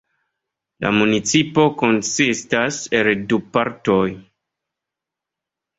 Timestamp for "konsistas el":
1.83-3.13